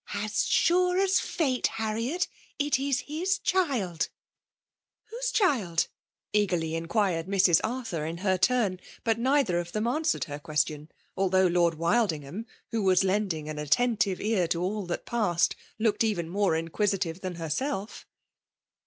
[0.15, 4.09] As sure as fate^ Harriet, it is his child r*
[5.19, 5.89] ''Whose child?"
[6.33, 7.61] eagerly inquired Mrs.
[7.63, 8.79] Arthur in her turn.
[9.03, 13.47] But neither of them an swered her question; although Lord Wild ingham, who was lending
[13.47, 18.07] an attent\Te ear to all that passed, looked even more inquisitive than herself.